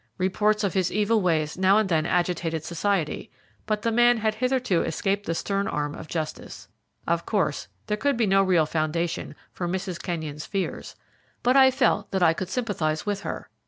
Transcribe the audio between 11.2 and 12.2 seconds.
but I felt